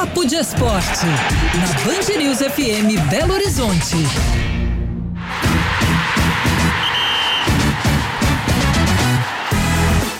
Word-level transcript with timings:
Papo 0.00 0.24
de 0.24 0.34
Esporte, 0.34 1.04
na 1.58 1.66
Band 1.84 2.18
News 2.18 2.38
FM 2.38 3.10
Belo 3.10 3.34
Horizonte. 3.34 3.96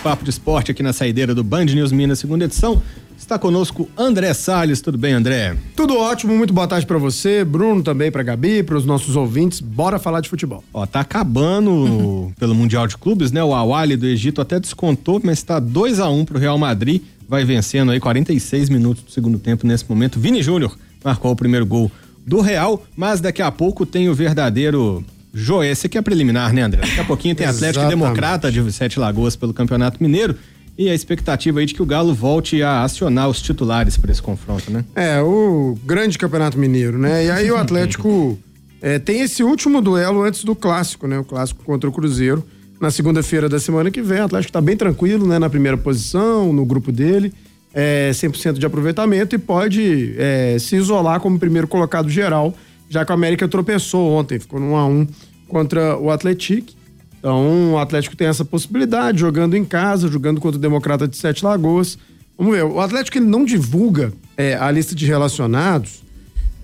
Papo 0.03 0.23
de 0.23 0.29
Esporte 0.29 0.71
aqui 0.71 0.83
na 0.83 0.93
saideira 0.93 1.35
do 1.35 1.43
Band 1.43 1.65
News 1.65 1.93
Minas, 1.93 2.19
segunda 2.19 2.45
edição. 2.45 2.83
Está 3.17 3.39
conosco 3.39 3.89
André 3.97 4.35
Salles. 4.35 4.83
Tudo 4.83 4.99
bem, 4.99 5.15
André? 5.15 5.57
Tudo 5.75 5.97
ótimo, 5.97 6.37
muito 6.37 6.53
boa 6.53 6.69
tarde 6.69 6.85
para 6.85 6.99
você, 6.99 7.43
Bruno 7.43 7.83
também 7.83 8.13
para 8.13 8.23
Gabi, 8.23 8.63
para 8.63 8.77
os 8.77 8.85
nossos 8.85 9.17
ouvintes. 9.17 9.61
Bora 9.61 9.99
falar 9.99 10.21
de 10.21 10.29
futebol. 10.29 10.63
Ó, 10.75 10.85
tá 10.85 11.01
acabando 11.01 12.31
pelo 12.39 12.55
Mundial 12.55 12.87
de 12.87 12.99
Clubes, 12.99 13.33
né? 13.33 13.43
O 13.43 13.55
Awali 13.55 13.97
do 13.97 14.07
Egito 14.07 14.43
até 14.43 14.61
descontou, 14.61 15.23
mas 15.25 15.39
está 15.39 15.59
2 15.59 16.01
a 16.01 16.11
1 16.11 16.19
um 16.19 16.25
pro 16.27 16.39
Real 16.39 16.59
Madrid. 16.59 17.01
Vai 17.31 17.45
vencendo 17.45 17.93
aí 17.93 18.01
46 18.01 18.69
minutos 18.69 19.05
do 19.05 19.11
segundo 19.13 19.39
tempo 19.39 19.65
nesse 19.65 19.89
momento. 19.89 20.19
Vini 20.19 20.43
Júnior 20.43 20.77
marcou 21.05 21.31
o 21.31 21.37
primeiro 21.37 21.65
gol 21.65 21.89
do 22.27 22.41
Real, 22.41 22.85
mas 22.97 23.21
daqui 23.21 23.41
a 23.41 23.53
pouco 23.53 23.87
tem 23.87 24.09
o 24.09 24.15
verdadeiro 24.15 25.05
Joé, 25.33 25.71
esse 25.71 25.87
aqui 25.87 25.97
é 25.97 26.03
preliminar, 26.03 26.53
né, 26.53 26.63
André? 26.63 26.81
Daqui 26.81 26.99
a 26.99 27.05
pouquinho 27.05 27.37
tem 27.37 27.47
Atlético 27.47 27.87
Democrata 27.87 28.51
de 28.51 28.73
Sete 28.73 28.99
Lagoas 28.99 29.37
pelo 29.37 29.55
Campeonato 29.55 30.03
Mineiro 30.03 30.35
e 30.77 30.91
a 30.91 30.95
expectativa 30.95 31.61
aí 31.61 31.67
de 31.67 31.73
que 31.73 31.81
o 31.81 31.87
Galo 31.87 32.13
volte 32.13 32.65
a 32.65 32.83
acionar 32.83 33.29
os 33.29 33.41
titulares 33.41 33.97
para 33.97 34.11
esse 34.11 34.21
confronto, 34.21 34.69
né? 34.69 34.85
É, 34.97 35.21
o 35.21 35.79
grande 35.85 36.19
Campeonato 36.19 36.59
Mineiro, 36.59 36.99
né? 36.99 37.27
E 37.27 37.31
aí 37.31 37.49
o 37.49 37.55
Atlético 37.57 38.37
é, 38.83 38.99
tem 38.99 39.21
esse 39.21 39.45
último 39.45 39.81
duelo 39.81 40.25
antes 40.25 40.43
do 40.43 40.57
clássico, 40.57 41.07
né? 41.07 41.17
O 41.17 41.25
clássico 41.25 41.63
contra 41.63 41.89
o 41.89 41.93
Cruzeiro. 41.93 42.45
Na 42.81 42.91
segunda-feira 42.91 43.47
da 43.47 43.61
semana 43.61 43.91
que 43.91 44.01
vem, 44.01 44.21
o 44.21 44.25
Atlético 44.25 44.49
está 44.49 44.61
bem 44.61 44.75
tranquilo, 44.75 45.29
né? 45.29 45.39
Na 45.39 45.51
primeira 45.51 45.77
posição, 45.77 46.51
no 46.51 46.65
grupo 46.65 46.91
dele. 46.91 47.31
É, 47.75 48.11
100% 48.11 48.55
de 48.55 48.65
aproveitamento 48.65 49.37
e 49.37 49.39
pode 49.39 50.15
é, 50.17 50.57
se 50.59 50.77
isolar 50.77 51.21
como 51.21 51.39
primeiro 51.39 51.69
colocado 51.69 52.09
geral, 52.09 52.53
já 52.89 53.05
que 53.05 53.13
o 53.13 53.15
América 53.15 53.47
tropeçou 53.47 54.11
ontem, 54.11 54.41
ficou 54.41 54.59
no 54.59 54.73
1 54.73 54.77
a 54.77 54.87
1 54.87 55.07
contra 55.47 55.99
o 55.99 56.11
Atlético. 56.11 56.73
Então, 57.19 57.75
o 57.75 57.79
Atlético 57.79 58.17
tem 58.17 58.27
essa 58.27 58.47
possibilidade, 58.47 59.21
jogando 59.21 59.55
em 59.55 59.65
casa, 59.65 60.09
jogando 60.09 60.41
contra 60.41 60.57
o 60.57 60.61
Democrata 60.61 61.07
de 61.07 61.17
Sete 61.19 61.45
Lagoas. 61.45 61.99
Vamos 62.37 62.55
ver, 62.55 62.65
o 62.65 62.81
Atlético 62.81 63.19
ele 63.19 63.27
não 63.27 63.45
divulga 63.45 64.11
é, 64.39 64.55
a 64.55 64.71
lista 64.71 64.95
de 64.95 65.05
relacionados, 65.05 66.03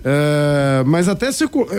é, 0.03 0.83
mas 0.83 1.07
até 1.07 1.29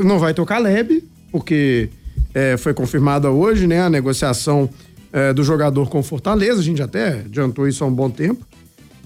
não 0.04 0.20
vai 0.20 0.32
ter 0.32 0.40
o 0.40 0.46
Caleb, 0.46 1.02
porque 1.32 1.90
é, 2.38 2.56
foi 2.56 2.74
confirmada 2.74 3.30
hoje 3.30 3.66
né, 3.66 3.82
a 3.82 3.90
negociação 3.90 4.68
é, 5.12 5.32
do 5.32 5.42
jogador 5.42 5.88
com 5.88 6.02
Fortaleza, 6.02 6.60
a 6.60 6.64
gente 6.64 6.82
até 6.82 7.20
adiantou 7.20 7.66
isso 7.66 7.82
há 7.82 7.86
um 7.86 7.92
bom 7.92 8.10
tempo. 8.10 8.46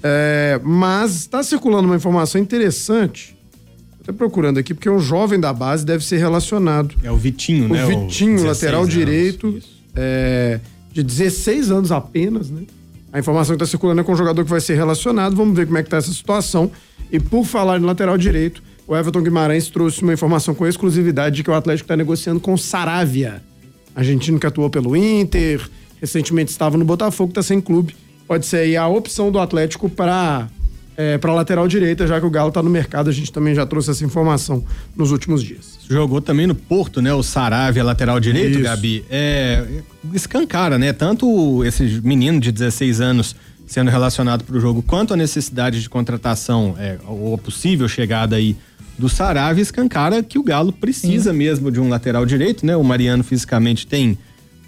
É, 0.03 0.61
mas 0.65 1.17
está 1.17 1.43
circulando 1.43 1.87
uma 1.87 1.95
informação 1.95 2.41
interessante 2.41 3.37
Tô 4.05 4.13
procurando 4.13 4.59
aqui, 4.59 4.75
porque 4.75 4.91
um 4.91 4.99
jovem 4.99 5.39
da 5.39 5.53
base 5.53 5.87
deve 5.87 6.05
ser 6.05 6.17
relacionado. 6.17 6.95
É 7.05 7.11
o 7.11 7.17
Vitinho, 7.17 7.67
o 7.67 7.69
né? 7.69 7.87
Vitinho, 7.87 8.41
o 8.41 8.45
lateral 8.47 8.83
anos, 8.83 8.93
direito, 8.93 9.61
é, 9.95 10.59
de 10.93 11.03
16 11.05 11.71
anos 11.71 11.93
apenas, 11.93 12.51
né? 12.51 12.63
A 13.13 13.21
informação 13.21 13.55
que 13.55 13.63
está 13.63 13.71
circulando 13.71 14.01
é 14.01 14.05
com 14.05 14.13
um 14.13 14.17
jogador 14.17 14.43
que 14.43 14.51
vai 14.51 14.61
ser 14.61 14.75
relacionado. 14.75 15.37
Vamos 15.37 15.55
ver 15.55 15.67
como 15.67 15.79
é 15.79 15.83
que 15.83 15.91
tá 15.91 15.99
essa 15.99 16.13
situação. 16.13 16.71
E 17.13 17.21
por 17.21 17.45
falar 17.45 17.79
em 17.79 17.85
lateral 17.85 18.19
direito, 18.19 18.63
o 18.93 18.97
Everton 18.97 19.23
Guimarães 19.23 19.69
trouxe 19.69 20.03
uma 20.03 20.13
informação 20.13 20.55
com 20.55 20.67
exclusividade 20.67 21.37
de 21.37 21.43
que 21.43 21.51
o 21.51 21.55
Atlético 21.55 21.87
está 21.87 21.97
negociando 21.97 22.39
com 22.39 22.55
Saravia, 22.59 23.43
argentino 23.97 24.39
que 24.39 24.47
atuou 24.47 24.69
pelo 24.69 24.95
Inter, 24.95 25.67
recentemente 25.99 26.51
estava 26.51 26.77
no 26.77 26.85
Botafogo, 26.85 27.31
está 27.31 27.43
sem 27.43 27.59
clube. 27.59 27.97
Pode 28.29 28.45
ser 28.45 28.59
aí 28.59 28.77
a 28.77 28.87
opção 28.87 29.33
do 29.33 29.39
Atlético 29.39 29.89
para 29.89 30.47
é, 30.95 31.17
para 31.17 31.33
lateral 31.33 31.67
direita, 31.67 32.07
já 32.07 32.21
que 32.21 32.27
o 32.27 32.31
Galo 32.31 32.49
está 32.49 32.63
no 32.63 32.69
mercado. 32.69 33.09
A 33.09 33.13
gente 33.15 33.33
também 33.33 33.55
já 33.55 33.65
trouxe 33.65 33.91
essa 33.91 34.05
informação 34.05 34.63
nos 34.95 35.11
últimos 35.11 35.43
dias. 35.43 35.79
Jogou 35.89 36.21
também 36.21 36.47
no 36.47 36.55
Porto, 36.55 37.01
né? 37.01 37.15
O 37.15 37.23
Saravia, 37.23 37.83
lateral 37.83 38.21
direito, 38.21 38.57
Isso. 38.57 38.63
Gabi. 38.63 39.07
É, 39.09 39.65
escancara, 40.13 40.79
né? 40.79 40.93
Tanto 40.93 41.65
esse 41.65 41.99
menino 42.05 42.39
de 42.39 42.53
16 42.53 43.01
anos 43.01 43.35
sendo 43.67 43.91
relacionado 43.91 44.45
para 44.45 44.55
o 44.55 44.61
jogo, 44.61 44.83
quanto 44.83 45.15
a 45.15 45.17
necessidade 45.17 45.81
de 45.81 45.89
contratação, 45.89 46.75
é, 46.79 46.99
ou 47.07 47.35
a 47.35 47.39
possível 47.39 47.89
chegada 47.89 48.37
aí 48.37 48.55
do 48.99 49.09
Saravia, 49.09 49.63
escancara 49.63 50.23
que 50.23 50.39
o 50.39 50.43
Galo 50.43 50.73
precisa 50.73 51.33
Sim. 51.33 51.37
mesmo 51.39 51.71
de 51.71 51.81
um 51.81 51.89
lateral 51.89 52.25
direito, 52.27 52.65
né? 52.65 52.77
O 52.77 52.85
Mariano 52.85 53.25
fisicamente 53.25 53.87
tem 53.87 54.19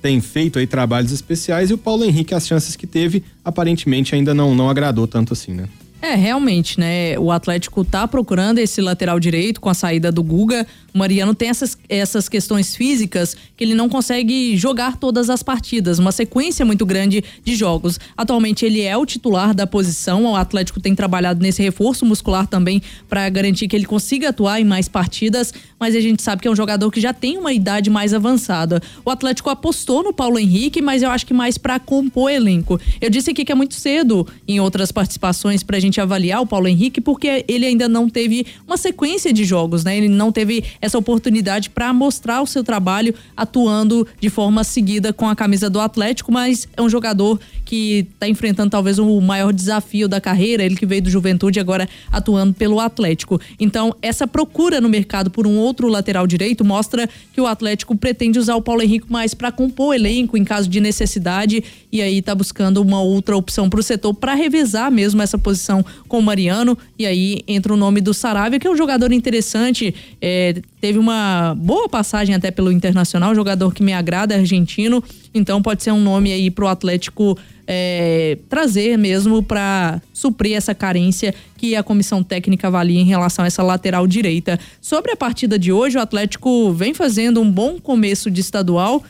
tem 0.02 0.20
feito 0.20 0.58
aí 0.58 0.66
trabalhos 0.66 1.12
especiais 1.12 1.70
e 1.70 1.72
o 1.72 1.78
Paulo 1.78 2.04
Henrique, 2.04 2.34
as 2.34 2.46
chances 2.46 2.76
que 2.76 2.86
teve, 2.86 3.24
aparentemente 3.42 4.14
ainda 4.14 4.34
não, 4.34 4.54
não 4.54 4.68
agradou 4.68 5.06
tanto 5.06 5.32
assim, 5.32 5.52
né? 5.52 5.66
É, 6.04 6.16
realmente, 6.16 6.78
né? 6.78 7.18
O 7.18 7.32
Atlético 7.32 7.82
tá 7.82 8.06
procurando 8.06 8.58
esse 8.58 8.82
lateral 8.82 9.18
direito 9.18 9.58
com 9.58 9.70
a 9.70 9.74
saída 9.74 10.12
do 10.12 10.22
Guga. 10.22 10.66
O 10.92 10.98
Mariano 10.98 11.34
tem 11.34 11.48
essas, 11.48 11.78
essas 11.88 12.28
questões 12.28 12.76
físicas 12.76 13.34
que 13.56 13.64
ele 13.64 13.74
não 13.74 13.88
consegue 13.88 14.54
jogar 14.54 14.98
todas 14.98 15.30
as 15.30 15.42
partidas, 15.42 15.98
uma 15.98 16.12
sequência 16.12 16.64
muito 16.64 16.84
grande 16.84 17.24
de 17.42 17.56
jogos. 17.56 17.98
Atualmente 18.16 18.66
ele 18.66 18.82
é 18.82 18.96
o 18.96 19.06
titular 19.06 19.54
da 19.54 19.66
posição, 19.66 20.24
o 20.24 20.36
Atlético 20.36 20.78
tem 20.78 20.94
trabalhado 20.94 21.42
nesse 21.42 21.62
reforço 21.62 22.04
muscular 22.04 22.46
também 22.46 22.82
para 23.08 23.28
garantir 23.30 23.66
que 23.66 23.74
ele 23.74 23.86
consiga 23.86 24.28
atuar 24.28 24.60
em 24.60 24.64
mais 24.64 24.88
partidas, 24.88 25.54
mas 25.80 25.96
a 25.96 26.00
gente 26.00 26.22
sabe 26.22 26.42
que 26.42 26.46
é 26.46 26.50
um 26.50 26.56
jogador 26.56 26.90
que 26.90 27.00
já 27.00 27.14
tem 27.14 27.38
uma 27.38 27.52
idade 27.52 27.88
mais 27.88 28.12
avançada. 28.12 28.80
O 29.04 29.10
Atlético 29.10 29.50
apostou 29.50 30.04
no 30.04 30.12
Paulo 30.12 30.38
Henrique, 30.38 30.82
mas 30.82 31.02
eu 31.02 31.10
acho 31.10 31.26
que 31.26 31.34
mais 31.34 31.56
para 31.56 31.80
compor 31.80 32.30
elenco. 32.30 32.78
Eu 33.00 33.10
disse 33.10 33.30
aqui 33.30 33.44
que 33.44 33.50
é 33.50 33.54
muito 33.54 33.74
cedo 33.74 34.26
em 34.46 34.60
outras 34.60 34.92
participações 34.92 35.62
pra 35.62 35.80
gente 35.80 35.93
avaliar 36.00 36.40
o 36.40 36.46
Paulo 36.46 36.68
Henrique, 36.68 37.00
porque 37.00 37.44
ele 37.48 37.66
ainda 37.66 37.88
não 37.88 38.08
teve 38.08 38.46
uma 38.66 38.76
sequência 38.76 39.32
de 39.32 39.44
jogos, 39.44 39.84
né? 39.84 39.96
Ele 39.96 40.08
não 40.08 40.32
teve 40.32 40.64
essa 40.80 40.98
oportunidade 40.98 41.70
para 41.70 41.92
mostrar 41.92 42.42
o 42.42 42.46
seu 42.46 42.64
trabalho 42.64 43.14
atuando 43.36 44.06
de 44.20 44.28
forma 44.28 44.64
seguida 44.64 45.12
com 45.12 45.28
a 45.28 45.36
camisa 45.36 45.70
do 45.70 45.80
Atlético, 45.80 46.32
mas 46.32 46.68
é 46.76 46.82
um 46.82 46.88
jogador 46.88 47.40
que 47.64 48.06
está 48.14 48.28
enfrentando 48.28 48.70
talvez 48.70 48.98
o 48.98 49.20
maior 49.20 49.52
desafio 49.52 50.06
da 50.06 50.20
carreira, 50.20 50.62
ele 50.62 50.76
que 50.76 50.86
veio 50.86 51.02
do 51.02 51.10
Juventude 51.10 51.58
agora 51.58 51.88
atuando 52.12 52.52
pelo 52.52 52.78
Atlético. 52.78 53.40
Então, 53.58 53.94
essa 54.02 54.26
procura 54.26 54.80
no 54.80 54.88
mercado 54.88 55.30
por 55.30 55.46
um 55.46 55.56
outro 55.56 55.88
lateral 55.88 56.26
direito 56.26 56.64
mostra 56.64 57.08
que 57.32 57.40
o 57.40 57.46
Atlético 57.46 57.96
pretende 57.96 58.38
usar 58.38 58.54
o 58.56 58.62
Paulo 58.62 58.82
Henrique 58.82 59.10
mais 59.10 59.34
para 59.34 59.50
compor 59.50 59.84
o 59.88 59.94
elenco 59.94 60.36
em 60.36 60.44
caso 60.44 60.68
de 60.68 60.80
necessidade 60.80 61.62
e 61.90 62.00
aí 62.00 62.18
está 62.18 62.34
buscando 62.34 62.80
uma 62.80 63.00
outra 63.00 63.36
opção 63.36 63.68
para 63.68 63.80
o 63.80 63.82
setor 63.82 64.14
para 64.14 64.34
revezar 64.34 64.90
mesmo 64.90 65.20
essa 65.22 65.38
posição 65.38 65.83
com 66.08 66.18
o 66.18 66.22
Mariano 66.22 66.76
e 66.98 67.06
aí 67.06 67.42
entra 67.46 67.72
o 67.72 67.76
nome 67.76 68.00
do 68.00 68.14
Saravia, 68.14 68.58
que 68.58 68.66
é 68.66 68.70
um 68.70 68.76
jogador 68.76 69.12
interessante, 69.12 69.94
é, 70.20 70.54
teve 70.80 70.98
uma 70.98 71.54
boa 71.56 71.88
passagem 71.88 72.34
até 72.34 72.50
pelo 72.50 72.70
Internacional, 72.70 73.34
jogador 73.34 73.72
que 73.72 73.82
me 73.82 73.92
agrada, 73.92 74.34
argentino. 74.34 75.02
Então 75.34 75.62
pode 75.62 75.82
ser 75.82 75.92
um 75.92 76.00
nome 76.00 76.32
aí 76.32 76.50
pro 76.50 76.68
Atlético 76.68 77.36
é, 77.66 78.38
trazer 78.48 78.96
mesmo 78.96 79.42
para 79.42 80.00
suprir 80.12 80.56
essa 80.56 80.74
carência 80.74 81.34
que 81.56 81.74
a 81.74 81.82
comissão 81.82 82.22
técnica 82.22 82.68
avalia 82.68 83.00
em 83.00 83.04
relação 83.04 83.44
a 83.44 83.48
essa 83.48 83.62
lateral 83.62 84.06
direita. 84.06 84.58
Sobre 84.80 85.12
a 85.12 85.16
partida 85.16 85.58
de 85.58 85.72
hoje, 85.72 85.96
o 85.96 86.00
Atlético 86.00 86.72
vem 86.72 86.94
fazendo 86.94 87.40
um 87.40 87.50
bom 87.50 87.78
começo 87.80 88.30
de 88.30 88.40
estadual. 88.40 89.02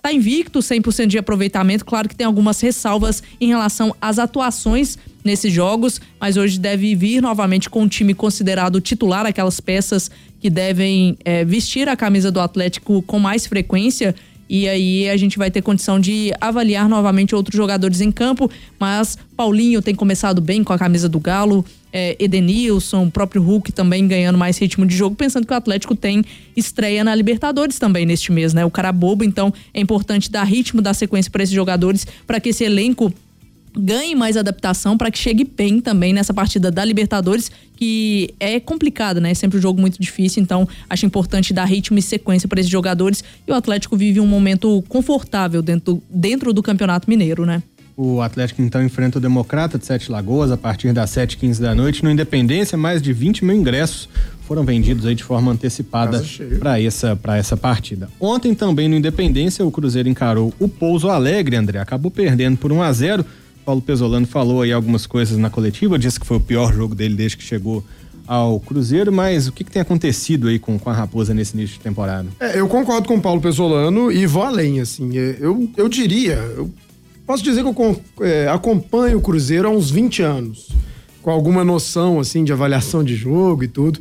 Tá 0.00 0.12
invicto, 0.12 0.60
100% 0.60 1.06
de 1.06 1.18
aproveitamento. 1.18 1.84
Claro 1.84 2.08
que 2.08 2.14
tem 2.14 2.26
algumas 2.26 2.60
ressalvas 2.60 3.22
em 3.40 3.48
relação 3.48 3.94
às 4.00 4.18
atuações 4.18 4.96
nesses 5.26 5.52
jogos, 5.52 6.00
mas 6.18 6.36
hoje 6.36 6.58
deve 6.58 6.94
vir 6.94 7.20
novamente 7.20 7.68
com 7.68 7.82
um 7.82 7.88
time 7.88 8.14
considerado 8.14 8.80
titular, 8.80 9.26
aquelas 9.26 9.60
peças 9.60 10.10
que 10.40 10.48
devem 10.48 11.18
é, 11.24 11.44
vestir 11.44 11.88
a 11.88 11.96
camisa 11.96 12.30
do 12.30 12.40
Atlético 12.40 13.02
com 13.02 13.18
mais 13.18 13.46
frequência. 13.46 14.14
E 14.48 14.68
aí 14.68 15.08
a 15.08 15.16
gente 15.16 15.38
vai 15.38 15.50
ter 15.50 15.60
condição 15.60 15.98
de 15.98 16.32
avaliar 16.40 16.88
novamente 16.88 17.34
outros 17.34 17.56
jogadores 17.56 18.00
em 18.00 18.12
campo, 18.12 18.48
mas 18.78 19.18
Paulinho 19.36 19.82
tem 19.82 19.94
começado 19.94 20.40
bem 20.40 20.62
com 20.62 20.72
a 20.72 20.78
camisa 20.78 21.08
do 21.08 21.18
Galo, 21.18 21.64
é, 21.92 22.16
Edenilson, 22.18 23.06
o 23.06 23.10
próprio 23.10 23.42
Hulk 23.42 23.72
também 23.72 24.06
ganhando 24.06 24.38
mais 24.38 24.58
ritmo 24.58 24.86
de 24.86 24.94
jogo, 24.94 25.16
pensando 25.16 25.46
que 25.46 25.52
o 25.52 25.56
Atlético 25.56 25.96
tem 25.96 26.24
estreia 26.56 27.02
na 27.02 27.14
Libertadores 27.14 27.78
também 27.78 28.06
neste 28.06 28.30
mês, 28.30 28.54
né? 28.54 28.64
O 28.64 28.70
cara 28.70 28.92
bobo, 28.92 29.24
então 29.24 29.52
é 29.74 29.80
importante 29.80 30.30
dar 30.30 30.44
ritmo, 30.44 30.80
dar 30.80 30.94
sequência 30.94 31.30
para 31.30 31.42
esses 31.42 31.54
jogadores, 31.54 32.06
para 32.26 32.38
que 32.38 32.50
esse 32.50 32.62
elenco 32.62 33.12
ganhe 33.76 34.14
mais 34.14 34.36
adaptação 34.36 34.96
para 34.96 35.10
que 35.10 35.18
chegue 35.18 35.44
bem 35.44 35.80
também 35.80 36.12
nessa 36.12 36.32
partida 36.32 36.70
da 36.70 36.84
Libertadores, 36.84 37.50
que 37.76 38.34
é 38.40 38.58
complicada, 38.58 39.20
né? 39.20 39.30
É 39.30 39.34
sempre 39.34 39.58
um 39.58 39.60
jogo 39.60 39.80
muito 39.80 40.00
difícil, 40.00 40.42
então 40.42 40.66
acho 40.88 41.04
importante 41.04 41.52
dar 41.52 41.64
ritmo 41.64 41.98
e 41.98 42.02
sequência 42.02 42.48
para 42.48 42.60
esses 42.60 42.70
jogadores. 42.70 43.22
E 43.46 43.50
o 43.50 43.54
Atlético 43.54 43.96
vive 43.96 44.20
um 44.20 44.26
momento 44.26 44.82
confortável 44.88 45.62
dentro, 45.62 46.02
dentro 46.08 46.52
do 46.52 46.62
Campeonato 46.62 47.08
Mineiro, 47.08 47.44
né? 47.44 47.62
O 47.96 48.20
Atlético 48.20 48.60
então 48.60 48.84
enfrenta 48.84 49.16
o 49.16 49.20
Democrata 49.20 49.78
de 49.78 49.86
Sete 49.86 50.12
Lagoas 50.12 50.50
a 50.50 50.56
partir 50.56 50.92
das 50.92 51.10
7h15 51.12 51.60
da 51.60 51.74
noite. 51.74 52.04
No 52.04 52.10
Independência, 52.10 52.76
mais 52.76 53.00
de 53.00 53.10
20 53.10 53.42
mil 53.42 53.56
ingressos 53.56 54.06
foram 54.42 54.64
vendidos 54.64 55.06
aí 55.06 55.14
de 55.14 55.24
forma 55.24 55.50
antecipada 55.50 56.22
para 56.58 56.80
essa, 56.80 57.18
essa 57.38 57.56
partida. 57.56 58.10
Ontem 58.20 58.54
também 58.54 58.86
no 58.86 58.94
Independência, 58.94 59.64
o 59.64 59.70
Cruzeiro 59.70 60.10
encarou 60.10 60.52
o 60.58 60.68
Pouso 60.68 61.08
Alegre, 61.08 61.56
André. 61.56 61.78
Acabou 61.78 62.10
perdendo 62.10 62.58
por 62.58 62.70
1 62.70 62.82
a 62.82 62.92
0 62.92 63.26
Paulo 63.66 63.82
Pesolano 63.82 64.28
falou 64.28 64.62
aí 64.62 64.72
algumas 64.72 65.06
coisas 65.06 65.36
na 65.36 65.50
coletiva, 65.50 65.98
disse 65.98 66.20
que 66.20 66.24
foi 66.24 66.36
o 66.36 66.40
pior 66.40 66.72
jogo 66.72 66.94
dele 66.94 67.16
desde 67.16 67.36
que 67.36 67.42
chegou 67.42 67.84
ao 68.24 68.60
Cruzeiro, 68.60 69.12
mas 69.12 69.48
o 69.48 69.52
que, 69.52 69.64
que 69.64 69.70
tem 69.72 69.82
acontecido 69.82 70.46
aí 70.46 70.56
com, 70.56 70.78
com 70.78 70.88
a 70.88 70.92
Raposa 70.92 71.34
nesse 71.34 71.54
início 71.54 71.74
de 71.74 71.80
temporada? 71.80 72.28
É, 72.38 72.60
eu 72.60 72.68
concordo 72.68 73.08
com 73.08 73.16
o 73.16 73.20
Paulo 73.20 73.40
Pesolano 73.40 74.12
e 74.12 74.24
vou 74.24 74.44
além, 74.44 74.80
assim. 74.80 75.18
É, 75.18 75.36
eu, 75.40 75.68
eu 75.76 75.88
diria, 75.88 76.34
eu 76.56 76.70
posso 77.26 77.42
dizer 77.42 77.64
que 77.64 77.68
eu 77.68 78.00
é, 78.20 78.48
acompanho 78.48 79.18
o 79.18 79.20
Cruzeiro 79.20 79.66
há 79.66 79.70
uns 79.70 79.90
20 79.90 80.22
anos, 80.22 80.68
com 81.20 81.30
alguma 81.32 81.64
noção, 81.64 82.20
assim, 82.20 82.44
de 82.44 82.52
avaliação 82.52 83.02
de 83.02 83.16
jogo 83.16 83.64
e 83.64 83.68
tudo. 83.68 83.98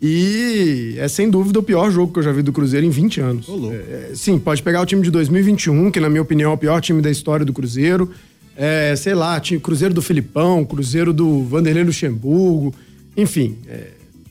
E 0.00 0.94
é 0.98 1.08
sem 1.08 1.30
dúvida 1.30 1.58
o 1.58 1.62
pior 1.62 1.90
jogo 1.90 2.12
que 2.12 2.18
eu 2.18 2.22
já 2.22 2.32
vi 2.32 2.42
do 2.42 2.52
Cruzeiro 2.52 2.84
em 2.84 2.90
20 2.90 3.20
anos. 3.22 3.48
Oh, 3.48 3.72
é, 3.72 4.10
sim, 4.14 4.38
pode 4.38 4.62
pegar 4.62 4.82
o 4.82 4.86
time 4.86 5.00
de 5.00 5.10
2021, 5.10 5.90
que 5.90 6.00
na 6.00 6.10
minha 6.10 6.20
opinião 6.20 6.50
é 6.50 6.54
o 6.54 6.58
pior 6.58 6.82
time 6.82 7.00
da 7.00 7.10
história 7.10 7.46
do 7.46 7.52
Cruzeiro. 7.54 8.10
É, 8.56 8.96
sei 8.96 9.14
lá, 9.14 9.38
time, 9.38 9.60
Cruzeiro 9.60 9.92
do 9.92 10.00
Filipão, 10.00 10.64
Cruzeiro 10.64 11.12
do 11.12 11.44
Vanderlei 11.44 11.84
Luxemburgo, 11.84 12.74
enfim, 13.16 13.56
é, 13.68 13.90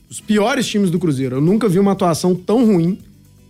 os 0.09 0.19
piores 0.19 0.67
times 0.67 0.89
do 0.89 0.97
Cruzeiro. 0.99 1.35
Eu 1.35 1.41
nunca 1.41 1.69
vi 1.69 1.77
uma 1.77 1.91
atuação 1.91 2.33
tão 2.33 2.65
ruim, 2.65 2.97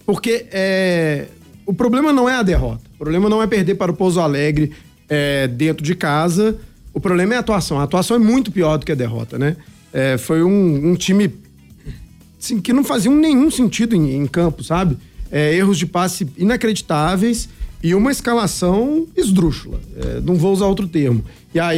porque 0.05 0.45
é, 0.51 1.27
o 1.65 1.73
problema 1.73 2.11
não 2.11 2.29
é 2.29 2.35
a 2.35 2.43
derrota. 2.43 2.81
O 2.95 2.97
problema 2.97 3.29
não 3.29 3.41
é 3.41 3.47
perder 3.47 3.75
para 3.75 3.91
o 3.91 3.95
Pouso 3.95 4.19
Alegre 4.19 4.71
é, 5.09 5.47
dentro 5.47 5.83
de 5.83 5.95
casa. 5.95 6.57
O 6.93 6.99
problema 6.99 7.33
é 7.33 7.37
a 7.37 7.39
atuação. 7.39 7.79
A 7.79 7.83
atuação 7.83 8.15
é 8.15 8.19
muito 8.19 8.51
pior 8.51 8.77
do 8.77 8.85
que 8.85 8.91
a 8.91 8.95
derrota, 8.95 9.37
né? 9.37 9.57
É, 9.91 10.17
foi 10.17 10.43
um, 10.43 10.91
um 10.91 10.95
time 10.95 11.33
assim, 12.39 12.59
que 12.59 12.73
não 12.73 12.83
fazia 12.83 13.11
nenhum 13.11 13.49
sentido 13.49 13.95
em, 13.95 14.15
em 14.15 14.27
campo, 14.27 14.63
sabe? 14.63 14.97
É, 15.31 15.55
erros 15.55 15.77
de 15.77 15.85
passe 15.85 16.27
inacreditáveis 16.37 17.49
e 17.85 17.93
uma 17.93 18.11
escalação 18.11 19.05
esdrúxula. 19.15 19.79
É, 19.95 20.19
não 20.19 20.33
vou 20.33 20.51
usar 20.51 20.65
outro 20.65 20.87
termo. 20.87 21.23
E 21.53 21.59
aí, 21.59 21.77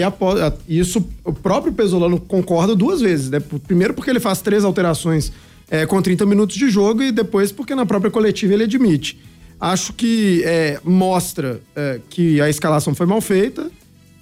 isso, 0.66 1.06
o 1.22 1.34
próprio 1.34 1.74
Pesolano 1.74 2.18
concorda 2.18 2.74
duas 2.74 3.02
vezes, 3.02 3.30
né? 3.30 3.42
Primeiro 3.68 3.94
porque 3.94 4.10
ele 4.10 4.22
faz 4.22 4.40
três 4.40 4.64
alterações 4.64 5.34
é, 5.70 5.86
com 5.86 6.02
30 6.02 6.26
minutos 6.26 6.56
de 6.56 6.70
jogo 6.70 7.04
e 7.04 7.12
depois 7.12 7.52
porque 7.52 7.76
na 7.76 7.86
própria 7.86 8.10
coletiva 8.10 8.54
ele 8.54 8.64
admite. 8.64 9.20
Acho 9.60 9.92
que 9.92 10.44
é, 10.46 10.80
mostra 10.82 11.60
é, 11.76 12.00
que 12.10 12.40
a 12.40 12.50
escalação 12.50 12.96
foi 12.96 13.06
mal 13.06 13.20
feita, 13.20 13.70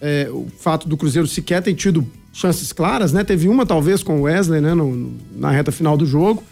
é, 0.02 0.28
o 0.32 0.48
fato 0.58 0.90
do 0.90 0.98
Cruzeiro 0.98 1.28
sequer 1.28 1.62
ter 1.62 1.76
tido 1.76 2.04
chances 2.34 2.74
claras, 2.74 3.14
né? 3.14 3.24
Teve 3.24 3.48
uma 3.48 3.64
talvez 3.64 4.02
com 4.02 4.22
o 4.22 4.24
Wesley, 4.24 4.60
né? 4.60 4.74
No, 4.74 4.92
no, 4.96 5.14
na 5.36 5.52
reta 5.52 5.72
final 5.72 5.96
do 5.96 6.08
jogo. 6.08 6.44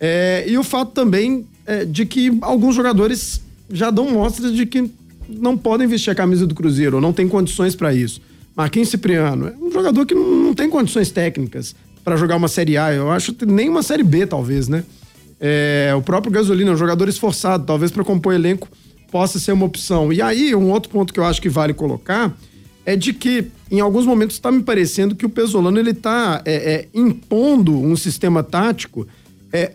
É, 0.00 0.44
e 0.48 0.58
o 0.58 0.64
fato 0.64 0.90
também 0.90 1.46
de 1.86 2.04
que 2.04 2.36
alguns 2.42 2.74
jogadores 2.74 3.40
já 3.70 3.90
dão 3.90 4.10
mostras 4.10 4.54
de 4.54 4.66
que 4.66 4.90
não 5.28 5.56
podem 5.56 5.86
vestir 5.86 6.10
a 6.10 6.14
camisa 6.14 6.46
do 6.46 6.54
Cruzeiro, 6.54 6.96
ou 6.96 7.02
não 7.02 7.12
tem 7.12 7.28
condições 7.28 7.74
para 7.74 7.94
isso. 7.94 8.20
Marquinhos 8.56 8.88
Cipriano 8.88 9.48
é 9.48 9.54
um 9.60 9.70
jogador 9.70 10.04
que 10.04 10.14
não, 10.14 10.44
não 10.44 10.54
tem 10.54 10.68
condições 10.68 11.10
técnicas 11.10 11.74
para 12.04 12.16
jogar 12.16 12.36
uma 12.36 12.48
Série 12.48 12.76
A, 12.76 12.92
eu 12.92 13.10
acho 13.10 13.32
que 13.32 13.46
nem 13.46 13.68
uma 13.68 13.82
Série 13.82 14.02
B, 14.02 14.26
talvez, 14.26 14.68
né? 14.68 14.84
É, 15.38 15.92
o 15.96 16.02
próprio 16.02 16.32
Gasolina 16.32 16.70
é 16.70 16.74
um 16.74 16.76
jogador 16.76 17.08
esforçado, 17.08 17.64
talvez 17.64 17.90
para 17.90 18.04
compor 18.04 18.34
elenco 18.34 18.68
possa 19.10 19.38
ser 19.38 19.52
uma 19.52 19.66
opção. 19.66 20.12
E 20.12 20.20
aí, 20.20 20.54
um 20.54 20.70
outro 20.70 20.90
ponto 20.90 21.12
que 21.12 21.20
eu 21.20 21.24
acho 21.24 21.40
que 21.40 21.48
vale 21.48 21.74
colocar 21.74 22.36
é 22.84 22.96
de 22.96 23.12
que, 23.12 23.46
em 23.70 23.80
alguns 23.80 24.06
momentos, 24.06 24.36
está 24.36 24.50
me 24.50 24.62
parecendo 24.62 25.14
que 25.14 25.26
o 25.26 25.30
Pesolano 25.30 25.78
ele 25.78 25.90
está 25.90 26.42
é, 26.44 26.54
é, 26.54 26.88
impondo 26.94 27.78
um 27.78 27.96
sistema 27.96 28.42
tático 28.42 29.06
é, 29.52 29.72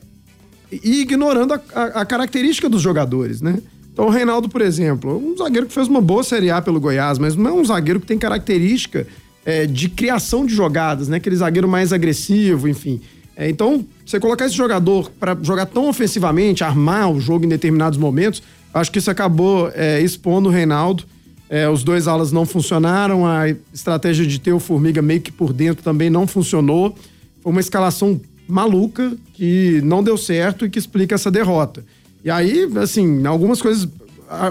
e 0.71 1.01
ignorando 1.01 1.53
a, 1.53 1.62
a, 1.74 1.83
a, 2.01 2.06
característica 2.06 2.69
dos 2.69 2.81
jogadores, 2.81 3.42
né? 3.42 3.59
Então, 3.95 4.07
o 4.07 4.09
Reinaldo, 4.09 4.50
por 4.50 4.62
exemplo, 4.62 5.18
um 5.18 5.38
zagueiro 5.38 5.68
que 5.68 5.74
fez 5.74 5.88
uma 5.88 6.01
boa 6.01 6.21
Série 6.21 6.51
A 6.51 6.62
pelo 6.62 6.81
Goiás, 6.81 7.18
mas 7.18 7.33
não 7.33 7.50
é 7.50 7.53
um 7.53 7.63
zagueiro 7.63 8.01
que 8.01 8.06
tem 8.06 8.18
característica 8.18 9.07
é, 9.45 9.65
de 9.65 9.88
criação 9.88 10.45
de 10.45 10.53
jogadas, 10.53 11.07
né? 11.07 11.15
Aquele 11.15 11.38
zagueiro 11.38 11.65
mais 11.65 11.94
agressivo, 11.94 12.68
enfim. 12.68 13.00
É, 13.38 13.50
então, 13.50 13.86
você 14.06 14.19
colocar 14.19 14.47
esse 14.47 14.56
jogador 14.56 15.09
para 15.18 15.38
jogar 15.42 15.68
tão 15.68 15.88
ofensivamente, 15.88 16.62
armar 16.62 17.09
o 17.09 17.21
jogo 17.21 17.45
em 17.45 17.47
determinados 17.47 17.97
momentos, 17.97 18.44
acho 18.74 18.92
que 18.92 19.00
isso 19.00 19.09
acabou 19.09 19.71
é, 19.74 20.01
expondo 20.01 20.50
o 20.50 20.51
Reinaldo. 20.51 21.06
É, 21.50 21.69
os 21.69 21.81
dois 21.81 22.06
alas 22.06 22.33
não 22.33 22.45
funcionaram, 22.45 23.25
a 23.25 23.47
estratégia 23.74 24.27
de 24.27 24.39
ter 24.39 24.51
o 24.51 24.59
Formiga 24.59 25.01
meio 25.01 25.21
que 25.21 25.31
por 25.31 25.53
dentro 25.53 25.81
também 25.81 26.09
não 26.09 26.27
funcionou. 26.27 26.94
Foi 27.42 27.50
uma 27.50 27.62
escalação 27.62 28.19
maluca 28.45 29.15
que 29.36 29.80
não 29.86 30.03
deu 30.03 30.18
certo 30.18 30.65
e 30.65 30.69
que 30.69 30.77
explica 30.77 31.15
essa 31.15 31.31
derrota. 31.31 31.81
E 32.25 32.31
aí, 32.31 32.68
assim, 32.81 33.24
algumas 33.27 33.62
coisas. 33.62 33.88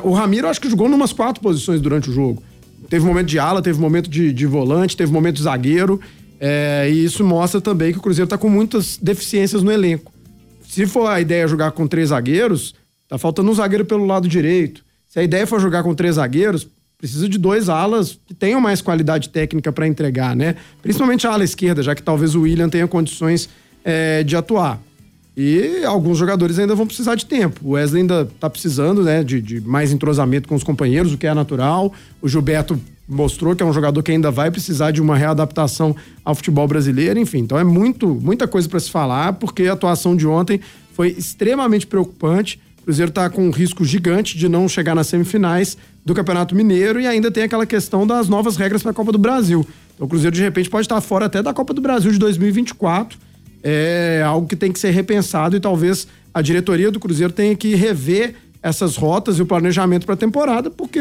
O 0.05 0.13
Ramiro 0.13 0.47
acho 0.47 0.61
que 0.61 0.71
jogou 0.71 0.89
numas 0.89 1.13
quatro 1.13 1.43
posições 1.43 1.81
durante 1.81 2.09
o 2.09 2.13
jogo. 2.13 2.41
Teve 2.89 3.05
momento 3.05 3.27
de 3.27 3.39
ala, 3.41 3.61
teve 3.61 3.81
momento 3.81 4.09
de, 4.09 4.33
de 4.33 4.47
volante, 4.47 4.97
teve 4.97 5.13
momento 5.13 5.37
de 5.37 5.43
zagueiro. 5.43 6.01
É, 6.39 6.89
e 6.89 7.05
isso 7.05 7.25
mostra 7.25 7.61
também 7.61 7.91
que 7.91 7.99
o 7.99 8.01
Cruzeiro 8.01 8.27
está 8.27 8.39
com 8.39 8.49
muitas 8.49 8.97
deficiências 8.97 9.65
no 9.65 9.73
elenco. 9.73 10.13
Se 10.69 10.87
for 10.87 11.09
a 11.09 11.21
ideia 11.21 11.49
jogar 11.49 11.73
com 11.73 11.89
três 11.89 12.11
zagueiros, 12.11 12.77
tá 13.09 13.19
faltando 13.19 13.51
um 13.51 13.55
zagueiro 13.55 13.85
pelo 13.85 14.07
lado 14.07 14.29
direito. 14.29 14.85
Se 15.09 15.19
a 15.19 15.25
ideia 15.25 15.45
for 15.45 15.61
jogar 15.61 15.83
com 15.83 15.95
três 15.95 16.15
zagueiros, 16.15 16.69
precisa 16.97 17.29
de 17.29 17.39
dois 17.39 17.69
alas 17.69 18.21
que 18.25 18.35
tenham 18.35 18.61
mais 18.61 18.81
qualidade 18.81 19.31
técnica 19.31 19.73
para 19.73 19.87
entregar, 19.89 20.37
né? 20.37 20.55
Principalmente 20.81 21.27
a 21.27 21.33
ala 21.33 21.43
esquerda, 21.43 21.83
já 21.83 21.93
que 21.93 22.03
talvez 22.03 22.37
o 22.37 22.43
William 22.43 22.69
tenha 22.69 22.87
condições 22.87 23.49
é, 23.85 24.23
de 24.23 24.37
atuar. 24.37 24.81
E 25.37 25.85
alguns 25.85 26.17
jogadores 26.17 26.59
ainda 26.59 26.77
vão 26.77 26.87
precisar 26.87 27.17
de 27.17 27.27
tempo. 27.27 27.61
O 27.65 27.71
Wesley 27.73 28.03
ainda 28.03 28.23
está 28.23 28.49
precisando 28.49 29.03
né, 29.03 29.25
de, 29.25 29.41
de, 29.41 29.61
mais 29.61 29.91
entrosamento 29.91 30.49
com 30.49 30.55
os 30.55 30.63
companheiros, 30.63 31.13
o 31.13 31.19
que 31.19 31.27
é 31.27 31.35
natural. 31.35 31.93
O 32.23 32.29
Gilberto 32.29 32.81
mostrou 33.09 33.55
que 33.55 33.63
é 33.63 33.67
um 33.67 33.73
jogador 33.73 34.01
que 34.03 34.13
ainda 34.13 34.31
vai 34.31 34.51
precisar 34.51 34.93
de 34.93 35.03
uma 35.03 35.17
readaptação 35.17 35.95
ao 36.25 36.37
futebol 36.37 36.69
brasileiro. 36.69 37.19
Enfim, 37.19 37.39
então 37.39 37.59
é 37.59 37.65
muito, 37.65 38.09
muita 38.09 38.47
coisa 38.47 38.69
para 38.69 38.79
se 38.79 38.91
falar, 38.91 39.33
porque 39.35 39.65
a 39.65 39.73
atuação 39.73 40.15
de 40.15 40.27
ontem 40.27 40.61
foi 40.93 41.09
extremamente 41.09 41.87
preocupante. 41.87 42.61
O 42.83 42.85
Cruzeiro 42.85 43.09
está 43.09 43.29
com 43.29 43.45
um 43.45 43.51
risco 43.51 43.85
gigante 43.85 44.39
de 44.39 44.49
não 44.49 44.69
chegar 44.69 44.95
nas 44.95 45.09
semifinais 45.09 45.77
do 46.05 46.15
Campeonato 46.15 46.55
Mineiro 46.55 47.01
e 47.01 47.09
ainda 47.09 47.31
tem 47.31 47.43
aquela 47.43 47.67
questão 47.67 48.07
das 48.07 48.29
novas 48.29 48.57
regras 48.57 48.83
para 48.83 48.93
a 48.93 48.95
Copa 48.95 49.11
do 49.11 49.19
Brasil. 49.19 49.67
Então 49.95 50.07
o 50.07 50.09
Cruzeiro 50.09 50.37
de 50.37 50.43
repente 50.43 50.71
pode 50.71 50.85
estar 50.85 51.01
fora 51.01 51.27
até 51.27 51.43
da 51.43 51.53
Copa 51.53 51.75
do 51.75 51.81
Brasil 51.81 52.13
de 52.13 52.19
2024 52.19 53.19
é 53.65 54.23
algo 54.23 54.47
que 54.47 54.55
tem 54.55 54.71
que 54.71 54.79
ser 54.79 54.91
repensado 54.91 55.57
e 55.57 55.61
talvez 55.61 56.07
a 56.33 56.43
diretoria 56.43 56.91
do 56.91 57.01
Cruzeiro 57.01 57.33
tenha 57.33 57.57
que 57.57 57.75
rever 57.75 58.35
essas 58.63 58.97
rotas 58.97 59.39
e 59.39 59.43
o 59.43 59.47
planejamento 59.47 60.05
para 60.05 60.15
a 60.15 60.19
temporada, 60.19 60.71
porque 60.71 61.01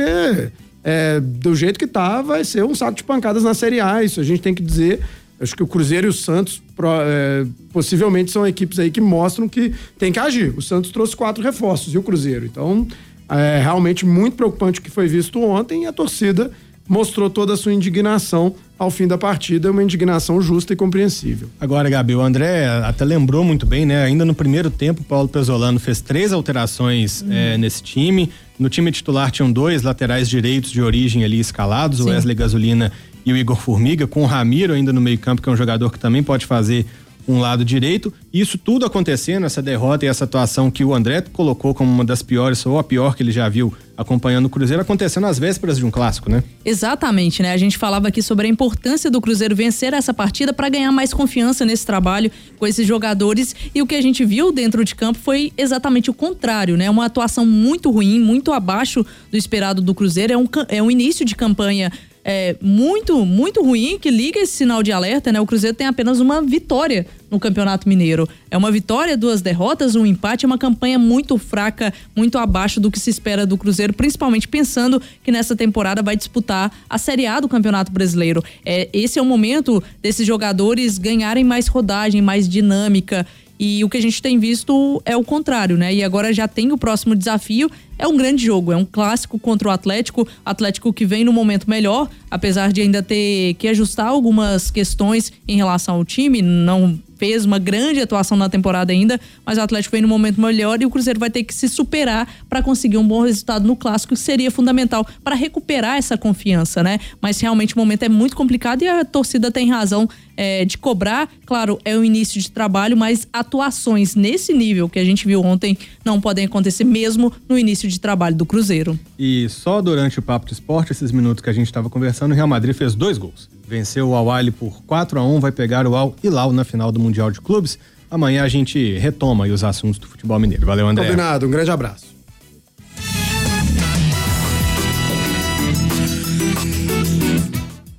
é, 0.83 1.19
do 1.19 1.56
jeito 1.56 1.77
que 1.77 1.88
tá, 1.88 2.21
vai 2.21 2.44
ser 2.44 2.63
um 2.63 2.74
saco 2.74 2.95
de 2.95 3.04
pancadas 3.04 3.44
na 3.44 3.54
Série 3.54 3.80
A. 3.80 4.04
Isso 4.04 4.19
a 4.19 4.24
gente 4.24 4.42
tem 4.42 4.54
que 4.54 4.62
dizer. 4.62 5.01
Acho 5.39 5.56
que 5.56 5.63
o 5.63 5.68
Cruzeiro 5.68 6.07
e 6.07 6.10
o 6.10 6.13
Santos 6.13 6.62
é, 7.06 7.45
possivelmente 7.71 8.31
são 8.31 8.45
equipes 8.48 8.79
aí 8.79 8.91
que 8.91 9.01
mostram 9.01 9.50
que 9.50 9.74
tem 9.98 10.12
que 10.12 10.20
agir. 10.20 10.53
O 10.58 10.62
Santos 10.62 10.91
trouxe 10.91 11.15
quatro 11.15 11.43
reforços 11.43 11.93
e 11.93 11.98
o 11.98 12.03
Cruzeiro. 12.03 12.46
Então, 12.46 12.88
é 13.29 13.60
realmente 13.62 14.05
muito 14.05 14.36
preocupante 14.36 14.79
o 14.79 14.84
que 14.84 14.91
foi 14.91 15.08
visto 15.08 15.41
ontem 15.41 15.84
e 15.84 15.86
a 15.86 15.93
torcida 15.93 16.51
mostrou 16.88 17.29
toda 17.29 17.53
a 17.53 17.58
sua 17.58 17.74
indignação 17.74 18.55
ao 18.77 18.89
fim 18.89 19.08
da 19.08 19.18
partida, 19.18 19.72
uma 19.72 19.84
indignação 19.84 20.42
justa 20.42 20.74
e 20.74 20.75
compreensível. 20.75 21.50
Agora, 21.60 21.89
Gabi, 21.89 22.15
o 22.15 22.22
André 22.22 22.68
até 22.84 23.06
lembrou 23.06 23.44
muito 23.44 23.65
bem, 23.65 23.86
né? 23.86 24.03
Ainda 24.03 24.25
no 24.25 24.34
primeiro 24.34 24.70
tempo, 24.70 25.01
o 25.01 25.03
Paulo 25.03 25.27
Pesolano 25.27 25.80
fez 25.80 26.01
três 26.01 26.34
alterações 26.34 27.22
hum. 27.22 27.32
é, 27.32 27.58
nesse 27.58 27.82
time. 27.84 28.30
No 28.58 28.70
time 28.70 28.92
titular 28.92 29.32
tinham 29.32 29.51
dois 29.51 29.84
laterais 29.84 30.30
direitos 30.30 30.72
de 30.72 30.82
origem 30.82 31.24
ali 31.24 31.39
escalados, 31.39 32.00
Sim. 32.00 32.06
o 32.06 32.08
Wesley 32.08 32.36
Gasolina 32.36 32.92
e 33.25 33.32
o 33.32 33.38
Igor 33.38 33.56
Formiga, 33.56 34.06
com 34.06 34.24
o 34.24 34.25
Ramiro 34.25 34.74
ainda 34.74 34.92
no 34.92 35.00
meio-campo, 35.00 35.42
que 35.42 35.48
é 35.48 35.51
um 35.51 35.56
jogador 35.56 35.89
que 35.89 36.00
também 36.00 36.22
pode 36.22 36.46
fazer 36.46 36.86
um 37.27 37.39
lado 37.39 37.63
direito. 37.63 38.13
Isso 38.34 38.58
tudo 38.58 38.86
acontecendo, 38.86 39.46
essa 39.46 39.62
derrota 39.62 40.06
e 40.06 40.08
essa 40.08 40.24
atuação 40.24 40.70
que 40.70 40.84
o 40.84 40.94
André 40.94 41.22
colocou 41.22 41.74
como 41.74 41.92
uma 41.92 42.06
das 42.06 42.22
piores, 42.22 42.65
ou 42.65 42.77
a 42.77 42.84
pior 42.84 43.15
que 43.15 43.24
ele 43.24 43.32
já 43.32 43.48
viu 43.48 43.74
acompanhando 43.96 44.46
o 44.46 44.50
Cruzeiro, 44.50 44.82
acontecendo 44.82 45.27
às 45.27 45.38
vésperas 45.38 45.77
de 45.77 45.86
um 45.86 45.92
clássico, 45.92 46.30
né? 46.30 46.44
Exatamente, 46.65 47.44
né? 47.44 47.53
A 47.53 47.58
gente 47.58 47.77
falava 47.77 48.08
aqui 48.08 48.22
sobre 48.22 48.48
a 48.48 48.50
importância 48.50 49.10
do 49.10 49.22
Cruzeiro 49.22 49.56
vencer 49.56 49.94
essa 49.94 50.13
partida 50.13 50.51
para 50.51 50.68
ganhar 50.68 50.92
mais 50.92 51.13
confiança 51.13 51.63
nesse 51.63 51.86
trabalho 51.86 52.32
com 52.58 52.65
esses 52.65 52.88
jogadores. 52.88 53.56
E 53.74 53.82
o 53.82 53.88
que 53.88 53.96
a 53.96 54.01
gente 54.01 54.25
viu 54.25 54.51
dentro 54.51 54.84
de 54.84 54.96
campo 54.96 55.20
foi 55.20 55.53
exatamente 55.58 56.10
o 56.10 56.13
contrário, 56.13 56.75
né? 56.75 56.89
Uma 56.89 57.06
atuação 57.06 57.46
muito 57.46 57.92
ruim, 57.92 58.20
muito 58.20 58.51
abaixo 58.51 59.06
do 59.30 59.38
esperado 59.38 59.82
do 59.82 59.94
Cruzeiro. 59.94 60.34
É 60.34 60.38
um, 60.38 60.48
é 60.70 60.82
um 60.82 60.89
início 60.89 61.24
de 61.24 61.36
campanha 61.36 61.92
é, 62.24 62.56
muito, 62.62 63.25
muito 63.25 63.62
ruim 63.62 63.98
que 64.00 64.10
liga 64.10 64.39
esse 64.39 64.53
sinal 64.53 64.82
de 64.82 64.92
alerta, 64.92 65.32
né? 65.32 65.42
O 65.42 65.46
Cruzeiro 65.46 65.75
tem 65.75 65.88
apenas 65.88 66.20
uma 66.20 66.42
vitória 66.42 67.06
no 67.30 67.39
Campeonato 67.39 67.89
Mineiro. 67.89 68.30
É 68.50 68.58
uma 68.58 68.72
vitória, 68.72 69.18
duas 69.18 69.42
derrotas, 69.42 69.96
um 69.96 70.06
empate, 70.06 70.46
é 70.46 70.48
uma 70.48 70.58
campanha 70.58 70.98
muito 70.98 71.38
fraca, 71.38 71.94
muito 72.15 72.38
abaixo 72.38 72.80
do 72.80 72.89
que 72.89 73.00
se 73.00 73.10
espera 73.10 73.46
do 73.46 73.58
Cruzeiro, 73.58 73.94
principalmente 73.94 74.48
pensando 74.48 75.01
que 75.24 75.32
nessa 75.32 75.56
temporada 75.56 76.01
vai 76.01 76.15
disputar 76.15 76.72
a 76.89 76.98
Série 76.98 77.25
A 77.25 77.39
do 77.39 77.50
Campeonato 77.50 77.92
Brasileiro. 77.92 78.44
É, 78.65 78.88
esse 78.94 79.20
é 79.20 79.22
o 79.22 79.25
momento 79.25 79.84
desses 80.01 80.25
jogadores 80.25 80.98
ganharem 80.98 81.44
mais 81.44 81.68
rodagem, 81.68 82.22
mais 82.22 82.48
dinâmica 82.48 83.25
E 83.60 83.83
o 83.83 83.89
que 83.89 83.98
a 83.98 84.01
gente 84.01 84.22
tem 84.22 84.39
visto 84.39 85.01
é 85.05 85.15
o 85.15 85.24
contrário, 85.24 85.77
né? 85.77 85.93
E 85.93 86.03
agora 86.03 86.33
já 86.33 86.48
tem 86.48 86.72
o 86.72 86.77
próximo 86.77 87.15
desafio. 87.15 87.69
É 87.98 88.07
um 88.07 88.17
grande 88.17 88.43
jogo, 88.45 88.72
é 88.72 88.75
um 88.75 88.86
clássico 88.86 89.38
contra 89.38 89.67
o 89.67 89.72
Atlético. 89.72 90.27
Atlético 90.45 90.91
que 90.91 91.05
vem 91.05 91.24
no 91.24 91.31
momento 91.31 91.69
melhor, 91.69 92.10
apesar 92.29 92.74
de 92.74 92.81
ainda 92.81 93.03
ter 93.03 93.53
que 93.55 93.67
ajustar 93.67 94.07
algumas 94.07 94.72
questões 94.72 95.31
em 95.48 95.55
relação 95.55 95.95
ao 95.95 96.05
time, 96.05 96.41
não 96.41 97.00
fez 97.24 97.46
uma 97.46 97.58
grande 97.58 98.01
atuação 98.01 98.36
na 98.36 98.50
temporada 98.50 98.92
ainda, 98.92 99.18
mas 99.46 99.58
o 99.58 99.62
Atlético 99.62 99.94
vem 99.94 100.01
no 100.01 100.10
momento 100.10 100.42
melhor 100.42 100.82
e 100.82 100.86
o 100.86 100.89
Cruzeiro 100.89 101.18
vai 101.18 101.30
ter 101.30 101.46
que 101.46 101.53
se 101.53 101.70
superar 101.70 102.27
para 102.50 102.62
conseguir 102.62 102.98
um 102.98 103.08
bom 103.08 103.22
resultado 103.22 103.65
no 103.65 103.77
clássico, 103.77 104.13
que 104.13 104.20
seria 104.20 104.51
fundamental 104.51 105.08
para 105.24 105.34
recuperar 105.34 105.96
essa 105.96 106.18
confiança, 106.18 106.84
né? 106.84 107.00
Mas 107.22 107.39
realmente 107.39 107.75
o 107.75 107.80
momento 107.80 108.03
é 108.03 108.10
muito 108.10 108.36
complicado 108.36 108.82
e 108.82 108.89
a 108.89 109.06
torcida 109.06 109.50
tem 109.50 109.70
razão 109.70 110.10
é, 110.36 110.65
de 110.65 110.77
cobrar. 110.77 111.30
Claro, 111.46 111.80
é 111.86 111.96
o 111.96 112.03
início 112.03 112.42
de 112.42 112.51
trabalho, 112.51 112.98
mas 112.98 113.25
atuações 113.32 114.15
nesse 114.15 114.51
nível 114.51 114.89
que 114.89 115.00
a 115.00 115.06
gente 115.06 115.25
viu 115.25 115.42
ontem 115.46 115.77
não 116.03 116.20
podem 116.20 116.44
acontecer 116.44 116.84
mesmo 116.84 117.32
no 117.48 117.58
início 117.58 117.88
de 117.88 118.01
trabalho 118.01 118.36
do 118.36 118.46
Cruzeiro. 118.46 119.00
E 119.18 119.48
só 119.48 119.82
durante 119.82 120.20
o 120.20 120.22
Papo 120.22 120.46
de 120.46 120.51
Esporte, 120.51 120.92
esses 120.92 121.10
minutos 121.13 121.42
que 121.42 121.50
a 121.50 121.53
gente 121.53 121.68
estava 121.68 121.89
conversando, 121.89 122.34
o 122.34 122.36
Real 122.36 122.50
Madrid 122.50 122.75
fez 122.75 122.96
dois 122.96 123.18
gols. 123.18 123.52
Venceu 123.65 124.10
o 124.10 124.15
Al 124.15 124.51
por 124.51 124.84
4 124.84 125.20
a 125.20 125.24
1 125.24 125.39
vai 125.39 125.51
pegar 125.51 125.88
o 125.88 125.96
Al 125.96 126.15
Hilal 126.24 126.51
na 126.51 126.63
final 126.63 126.91
do 126.91 127.00
Mundial 127.00 127.32
de 127.32 127.39
Clubes. 127.39 127.79
Amanhã 128.12 128.43
a 128.43 128.48
gente 128.48 128.98
retoma 129.00 129.46
os 129.46 129.63
assuntos 129.63 129.98
do 129.98 130.08
futebol 130.08 130.38
mineiro. 130.38 130.65
Valeu, 130.65 130.88
André. 130.88 131.05
Combinado, 131.05 131.48
um 131.48 131.50
grande 131.50 131.72
abraço. 131.72 132.13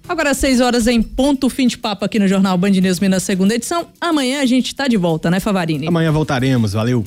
Agora, 0.06 0.30
às 0.30 0.36
6 0.36 0.60
horas 0.60 0.86
em 0.86 1.02
ponto, 1.02 1.50
fim 1.50 1.66
de 1.66 1.76
papo 1.76 2.04
aqui 2.04 2.20
no 2.20 2.28
Jornal 2.28 2.56
Band 2.56 2.70
News 2.70 3.00
Minas, 3.00 3.24
segunda 3.24 3.54
edição. 3.54 3.88
Amanhã 4.00 4.40
a 4.40 4.46
gente 4.46 4.66
está 4.66 4.86
de 4.86 4.96
volta, 4.96 5.30
né, 5.30 5.40
Favarini? 5.40 5.88
Amanhã 5.88 6.12
voltaremos, 6.12 6.74
valeu. 6.74 7.04